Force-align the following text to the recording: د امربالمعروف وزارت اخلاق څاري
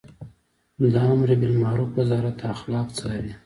د 0.93 0.95
امربالمعروف 1.11 1.89
وزارت 1.99 2.39
اخلاق 2.53 2.87
څاري 2.97 3.33